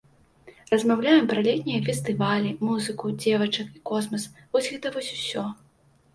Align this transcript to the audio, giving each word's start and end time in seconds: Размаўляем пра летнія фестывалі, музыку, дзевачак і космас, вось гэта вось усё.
Размаўляем 0.71 1.27
пра 1.31 1.43
летнія 1.47 1.81
фестывалі, 1.87 2.55
музыку, 2.71 3.13
дзевачак 3.25 3.67
і 3.79 3.83
космас, 3.93 4.27
вось 4.51 4.71
гэта 4.75 4.95
вось 4.99 5.13
усё. 5.19 5.47